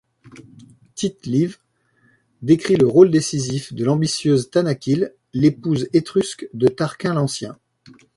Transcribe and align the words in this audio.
Tite-Live 0.95 1.59
décrit 2.41 2.75
le 2.75 2.87
rôle 2.87 3.11
décisif 3.11 3.71
de 3.71 3.85
l'ambitieuse 3.85 4.49
Tanaquil, 4.49 5.13
l'épouse 5.31 5.89
étrusque 5.93 6.49
de 6.55 6.67
Tarquin 6.69 7.13
l'Ancien. 7.13 7.59